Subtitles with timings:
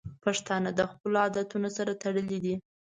[0.23, 2.55] پښتانه د خپلو عادتونو سره تړلي دي.